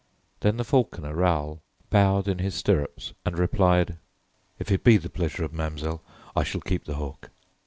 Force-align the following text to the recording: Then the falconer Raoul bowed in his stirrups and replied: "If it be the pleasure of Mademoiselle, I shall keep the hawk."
Then 0.39 0.57
the 0.57 0.63
falconer 0.63 1.13
Raoul 1.13 1.61
bowed 1.91 2.27
in 2.27 2.39
his 2.39 2.55
stirrups 2.55 3.13
and 3.23 3.37
replied: 3.37 3.97
"If 4.57 4.71
it 4.71 4.83
be 4.83 4.97
the 4.97 5.09
pleasure 5.11 5.43
of 5.43 5.53
Mademoiselle, 5.53 6.01
I 6.35 6.41
shall 6.43 6.61
keep 6.61 6.85
the 6.85 6.95
hawk." 6.95 7.29